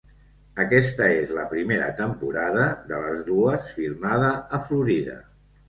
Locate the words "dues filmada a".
3.29-4.65